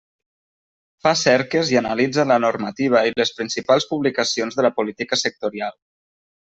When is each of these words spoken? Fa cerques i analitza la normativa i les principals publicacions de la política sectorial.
Fa 1.07 1.11
cerques 1.23 1.69
i 1.75 1.77
analitza 1.83 2.25
la 2.31 2.39
normativa 2.47 3.05
i 3.11 3.15
les 3.23 3.35
principals 3.41 3.89
publicacions 3.95 4.61
de 4.61 4.69
la 4.69 4.77
política 4.81 5.25
sectorial. 5.27 5.83